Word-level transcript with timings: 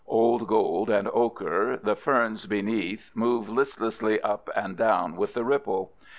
Old 0.07 0.47
gold 0.47 0.89
and 0.89 1.07
ocher, 1.07 1.79
the 1.83 1.95
ferns 1.95 2.47
beneath 2.47 3.11
move 3.13 3.49
listlessly 3.49 4.19
up 4.21 4.49
and 4.55 4.75
down 4.75 5.15
with 5.15 5.35
the 5.35 5.43
ripple. 5.43 5.91